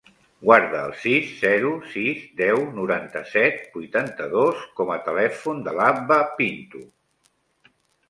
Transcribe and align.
Guarda 0.43 0.79
el 0.87 0.95
sis, 1.01 1.27
zero, 1.41 1.73
sis, 1.91 2.23
deu, 2.41 2.65
noranta-set, 2.79 3.61
vuitanta-dos 3.77 4.67
com 4.81 4.93
a 4.97 5.01
telèfon 5.11 5.65
de 5.71 5.79
l'Abba 5.81 6.23
Pinto. 6.43 6.87